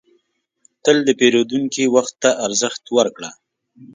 [0.83, 3.31] تل د پیرودونکي وخت ته ارزښت ورکړه.